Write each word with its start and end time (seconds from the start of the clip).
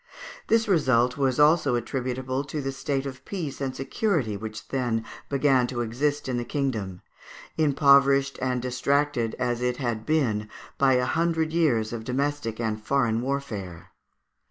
This 0.47 0.67
result 0.67 1.15
was 1.15 1.39
also 1.39 1.75
attributable 1.75 2.43
to 2.45 2.59
the 2.59 2.71
state 2.71 3.05
of 3.05 3.23
peace 3.23 3.61
and 3.61 3.75
security 3.75 4.35
which 4.35 4.67
then 4.69 5.05
began 5.29 5.67
to 5.67 5.81
exist 5.81 6.27
in 6.27 6.37
the 6.37 6.43
kingdom, 6.43 7.01
impoverished 7.55 8.39
and 8.41 8.63
distracted 8.63 9.35
as 9.37 9.61
it 9.61 9.77
had 9.77 10.03
been 10.03 10.49
by 10.79 10.93
a 10.93 11.05
hundred 11.05 11.53
years 11.53 11.93
of 11.93 12.03
domestic 12.03 12.59
and 12.59 12.83
foreign 12.83 13.21
warfare. 13.21 13.91